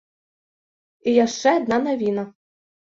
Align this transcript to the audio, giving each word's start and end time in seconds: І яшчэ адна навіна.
І 1.11 1.15
яшчэ 1.25 1.49
адна 1.61 1.77
навіна. 1.89 2.23